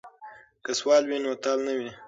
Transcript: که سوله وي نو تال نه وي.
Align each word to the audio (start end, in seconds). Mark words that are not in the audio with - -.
که 0.63 0.71
سوله 0.79 1.05
وي 1.09 1.17
نو 1.23 1.31
تال 1.43 1.59
نه 1.67 1.73
وي. 1.77 1.89